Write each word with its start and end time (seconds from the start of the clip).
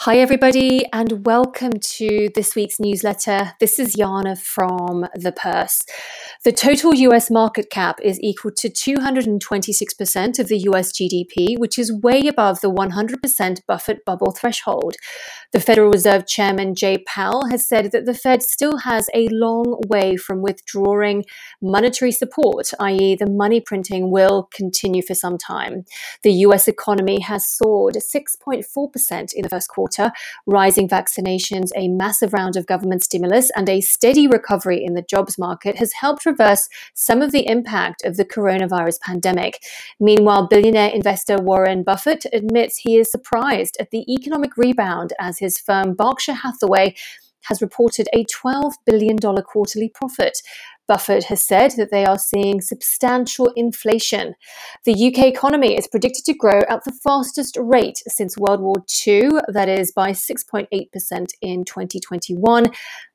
Hi, 0.00 0.18
everybody, 0.18 0.84
and 0.92 1.24
welcome 1.24 1.78
to 1.78 2.28
this 2.34 2.56
week's 2.56 2.80
newsletter. 2.80 3.52
This 3.60 3.78
is 3.78 3.94
Jana 3.94 4.34
from 4.34 5.06
The 5.14 5.30
Purse. 5.30 5.82
The 6.42 6.52
total 6.52 6.94
US 6.94 7.30
market 7.30 7.70
cap 7.70 8.00
is 8.02 8.20
equal 8.20 8.50
to 8.56 8.68
226% 8.68 10.38
of 10.38 10.48
the 10.48 10.58
US 10.68 10.92
GDP, 10.92 11.56
which 11.58 11.78
is 11.78 11.92
way 12.02 12.26
above 12.26 12.60
the 12.60 12.70
100% 12.70 13.60
Buffett 13.66 14.04
bubble 14.04 14.32
threshold. 14.32 14.96
The 15.52 15.60
Federal 15.60 15.90
Reserve 15.90 16.26
Chairman 16.26 16.74
Jay 16.74 16.98
Powell 17.06 17.46
has 17.46 17.66
said 17.66 17.92
that 17.92 18.04
the 18.04 18.12
Fed 18.12 18.42
still 18.42 18.78
has 18.78 19.08
a 19.14 19.28
long 19.28 19.80
way 19.88 20.16
from 20.16 20.42
withdrawing 20.42 21.24
monetary 21.62 22.10
support, 22.10 22.72
i.e., 22.80 23.14
the 23.14 23.30
money 23.30 23.60
printing 23.60 24.10
will 24.10 24.48
continue 24.52 25.02
for 25.02 25.14
some 25.14 25.38
time. 25.38 25.84
The 26.24 26.32
US 26.32 26.66
economy 26.66 27.20
has 27.20 27.48
soared 27.48 27.94
6.4% 27.94 29.32
in 29.32 29.42
the 29.42 29.48
first 29.48 29.68
quarter, 29.68 29.83
rising 30.46 30.88
vaccinations, 30.88 31.70
a 31.76 31.88
massive 31.88 32.32
round 32.32 32.56
of 32.56 32.66
government 32.66 33.02
stimulus, 33.02 33.50
and 33.56 33.68
a 33.68 33.80
steady 33.80 34.26
recovery 34.26 34.84
in 34.84 34.94
the 34.94 35.02
jobs 35.02 35.38
market 35.38 35.76
has 35.76 35.92
helped 35.92 36.26
reverse 36.26 36.68
some 36.94 37.22
of 37.22 37.32
the 37.32 37.46
impact 37.46 38.04
of 38.04 38.16
the 38.16 38.24
coronavirus 38.24 39.00
pandemic. 39.00 39.62
Meanwhile, 40.00 40.48
billionaire 40.48 40.90
investor 40.90 41.38
Warren 41.38 41.82
Buffett 41.82 42.26
admits 42.32 42.78
he 42.78 42.96
is 42.96 43.10
surprised 43.10 43.76
at 43.80 43.90
the 43.90 44.04
economic 44.12 44.56
rebound 44.56 45.12
as 45.18 45.38
his 45.38 45.58
firm 45.58 45.94
Berkshire 45.94 46.34
Hathaway 46.34 46.94
has 47.44 47.62
reported 47.62 48.08
a 48.12 48.24
$12 48.24 48.72
billion 48.84 49.18
quarterly 49.18 49.88
profit. 49.88 50.38
Buffett 50.86 51.24
has 51.24 51.42
said 51.42 51.72
that 51.72 51.90
they 51.90 52.04
are 52.04 52.18
seeing 52.18 52.60
substantial 52.60 53.52
inflation. 53.56 54.34
The 54.84 54.92
UK 54.92 55.26
economy 55.26 55.76
is 55.76 55.88
predicted 55.88 56.24
to 56.26 56.34
grow 56.34 56.60
at 56.68 56.84
the 56.84 56.92
fastest 56.92 57.56
rate 57.58 58.02
since 58.06 58.36
World 58.36 58.60
War 58.60 58.76
II, 59.06 59.30
that 59.48 59.68
is 59.68 59.92
by 59.92 60.10
6.8% 60.10 60.68
in 61.40 61.64
2021. 61.64 62.66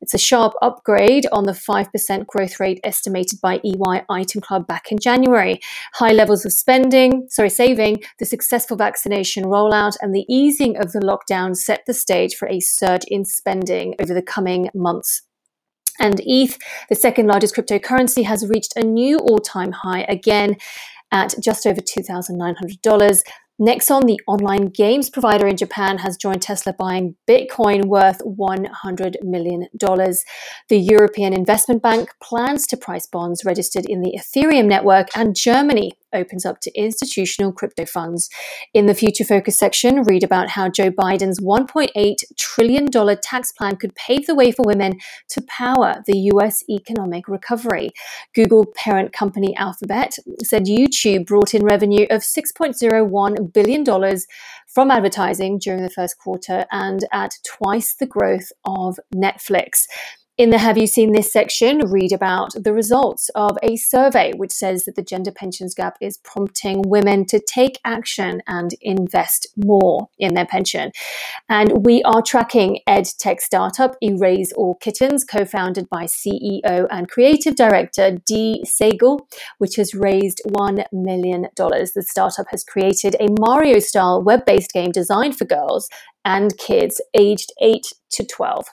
It's 0.01 0.13
a 0.13 0.17
sharp 0.17 0.53
upgrade 0.61 1.27
on 1.31 1.43
the 1.43 1.51
5% 1.51 2.25
growth 2.25 2.59
rate 2.59 2.79
estimated 2.83 3.39
by 3.41 3.59
EY 3.63 4.03
Item 4.09 4.41
Club 4.41 4.65
back 4.65 4.91
in 4.91 4.97
January. 4.97 5.59
High 5.93 6.13
levels 6.13 6.45
of 6.45 6.53
spending, 6.53 7.27
sorry, 7.29 7.49
saving, 7.49 8.03
the 8.17 8.25
successful 8.25 8.77
vaccination 8.77 9.45
rollout, 9.45 9.95
and 10.01 10.13
the 10.13 10.25
easing 10.27 10.77
of 10.77 10.91
the 10.91 10.99
lockdown 10.99 11.55
set 11.55 11.85
the 11.85 11.93
stage 11.93 12.35
for 12.35 12.47
a 12.47 12.59
surge 12.59 13.03
in 13.07 13.25
spending 13.25 13.95
over 13.99 14.13
the 14.13 14.21
coming 14.21 14.69
months. 14.73 15.21
And 15.99 16.21
ETH, 16.25 16.57
the 16.89 16.95
second 16.95 17.27
largest 17.27 17.55
cryptocurrency, 17.55 18.23
has 18.25 18.47
reached 18.47 18.73
a 18.75 18.83
new 18.83 19.17
all 19.17 19.39
time 19.39 19.71
high 19.71 20.05
again 20.09 20.55
at 21.11 21.35
just 21.41 21.65
over 21.65 21.81
$2,900. 21.81 23.21
Nexon, 23.61 24.05
the 24.05 24.21
online 24.25 24.67
games 24.67 25.09
provider 25.09 25.45
in 25.45 25.57
Japan, 25.57 25.97
has 25.97 26.15
joined 26.15 26.41
Tesla 26.41 26.71
buying 26.71 27.15
Bitcoin 27.27 27.85
worth 27.87 28.21
$100 28.21 29.15
million. 29.21 29.67
The 29.73 30.79
European 30.79 31.33
Investment 31.33 31.83
Bank 31.83 32.09
plans 32.23 32.65
to 32.67 32.77
price 32.77 33.05
bonds 33.05 33.43
registered 33.43 33.85
in 33.85 34.01
the 34.01 34.17
Ethereum 34.17 34.67
network, 34.67 35.09
and 35.13 35.35
Germany 35.35 35.91
opens 36.13 36.45
up 36.45 36.59
to 36.61 36.71
institutional 36.79 37.51
crypto 37.51 37.85
funds. 37.85 38.29
In 38.73 38.85
the 38.85 38.93
Future 38.93 39.23
Focus 39.23 39.57
section, 39.57 40.03
read 40.03 40.23
about 40.23 40.49
how 40.49 40.69
Joe 40.69 40.91
Biden's 40.91 41.39
$1.8 41.39 42.17
trillion 42.37 42.87
tax 43.21 43.51
plan 43.51 43.75
could 43.75 43.95
pave 43.95 44.27
the 44.27 44.35
way 44.35 44.51
for 44.51 44.63
women 44.65 44.99
to 45.29 45.41
power 45.41 46.03
the 46.05 46.29
US 46.33 46.63
economic 46.69 47.27
recovery. 47.27 47.91
Google 48.35 48.65
parent 48.75 49.13
company 49.13 49.55
Alphabet 49.55 50.15
said 50.43 50.65
YouTube 50.65 51.25
brought 51.25 51.53
in 51.53 51.63
revenue 51.63 52.05
of 52.09 52.21
$6.01 52.21 53.53
billion 53.53 53.85
from 54.67 54.91
advertising 54.91 55.57
during 55.57 55.81
the 55.81 55.89
first 55.89 56.17
quarter 56.17 56.65
and 56.71 57.05
at 57.11 57.33
twice 57.45 57.95
the 57.95 58.05
growth 58.05 58.51
of 58.65 58.99
Netflix. 59.13 59.85
In 60.39 60.51
the 60.51 60.57
Have 60.57 60.77
You 60.77 60.87
Seen 60.87 61.11
This 61.11 61.33
section, 61.33 61.79
read 61.91 62.13
about 62.13 62.53
the 62.53 62.71
results 62.71 63.27
of 63.35 63.57
a 63.61 63.75
survey 63.75 64.31
which 64.31 64.53
says 64.53 64.85
that 64.85 64.95
the 64.95 65.03
gender 65.03 65.31
pensions 65.31 65.75
gap 65.75 65.97
is 65.99 66.19
prompting 66.23 66.81
women 66.85 67.25
to 67.25 67.41
take 67.45 67.77
action 67.83 68.41
and 68.47 68.71
invest 68.79 69.47
more 69.57 70.07
in 70.17 70.35
their 70.35 70.45
pension. 70.45 70.93
And 71.49 71.85
we 71.85 72.01
are 72.03 72.21
tracking 72.21 72.79
ed 72.87 73.09
tech 73.19 73.41
startup 73.41 73.97
Erase 74.01 74.53
All 74.53 74.75
Kittens, 74.75 75.25
co 75.25 75.43
founded 75.43 75.89
by 75.89 76.05
CEO 76.05 76.87
and 76.89 77.09
creative 77.09 77.57
director 77.57 78.19
Dee 78.25 78.63
Saigal, 78.65 79.19
which 79.57 79.75
has 79.75 79.93
raised 79.93 80.41
$1 80.47 80.85
million. 80.93 81.47
The 81.57 82.05
startup 82.07 82.45
has 82.51 82.63
created 82.63 83.17
a 83.19 83.27
Mario 83.41 83.79
style 83.79 84.23
web 84.23 84.45
based 84.45 84.71
game 84.71 84.91
designed 84.91 85.37
for 85.37 85.43
girls 85.43 85.89
and 86.23 86.57
kids 86.57 87.01
aged 87.13 87.51
8 87.61 87.87
to 88.11 88.25
12. 88.25 88.67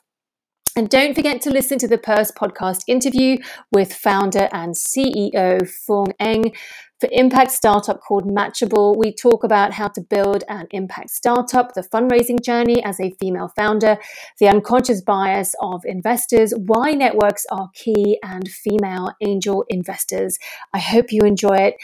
And 0.76 0.90
don't 0.90 1.14
forget 1.14 1.40
to 1.40 1.50
listen 1.50 1.78
to 1.78 1.88
the 1.88 1.96
Purse 1.96 2.30
podcast 2.30 2.82
interview 2.86 3.38
with 3.72 3.94
founder 3.94 4.50
and 4.52 4.74
CEO 4.74 5.66
Fung 5.66 6.12
Eng. 6.20 6.52
For 7.00 7.08
Impact 7.12 7.50
Startup 7.50 7.98
called 7.98 8.26
Matchable, 8.26 8.94
we 8.94 9.14
talk 9.14 9.42
about 9.42 9.72
how 9.72 9.88
to 9.88 10.02
build 10.02 10.44
an 10.50 10.66
impact 10.72 11.08
startup, 11.10 11.72
the 11.72 11.80
fundraising 11.80 12.42
journey 12.42 12.84
as 12.84 13.00
a 13.00 13.14
female 13.18 13.50
founder, 13.56 13.96
the 14.38 14.48
unconscious 14.48 15.00
bias 15.00 15.54
of 15.62 15.80
investors, 15.86 16.52
why 16.66 16.90
networks 16.90 17.46
are 17.50 17.70
key, 17.72 18.18
and 18.22 18.46
female 18.46 19.12
angel 19.22 19.64
investors. 19.70 20.38
I 20.74 20.78
hope 20.78 21.10
you 21.10 21.22
enjoy 21.22 21.56
it. 21.56 21.76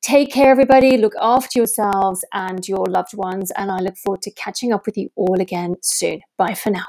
Take 0.00 0.32
care, 0.32 0.50
everybody. 0.50 0.96
Look 0.96 1.14
after 1.20 1.60
yourselves 1.60 2.24
and 2.32 2.66
your 2.66 2.86
loved 2.86 3.16
ones. 3.16 3.52
And 3.56 3.70
I 3.70 3.78
look 3.78 3.96
forward 3.96 4.22
to 4.22 4.32
catching 4.32 4.72
up 4.72 4.84
with 4.84 4.96
you 4.96 5.10
all 5.14 5.40
again 5.40 5.76
soon. 5.80 6.22
Bye 6.36 6.54
for 6.54 6.70
now. 6.70 6.86